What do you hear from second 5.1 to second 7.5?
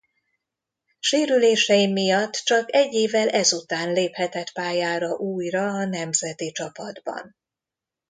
újra a nemzeti csapatban.